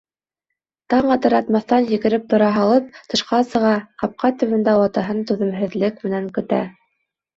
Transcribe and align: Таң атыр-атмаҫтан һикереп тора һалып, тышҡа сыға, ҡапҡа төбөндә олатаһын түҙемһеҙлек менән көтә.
Таң 0.93 1.09
атыр-атмаҫтан 1.15 1.85
һикереп 1.91 2.25
тора 2.33 2.47
һалып, 2.57 2.89
тышҡа 3.13 3.41
сыға, 3.53 3.75
ҡапҡа 4.05 4.33
төбөндә 4.41 4.75
олатаһын 4.81 5.23
түҙемһеҙлек 5.33 6.05
менән 6.11 6.31
көтә. 6.39 6.65